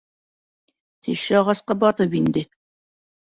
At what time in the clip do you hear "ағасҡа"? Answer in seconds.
1.41-1.77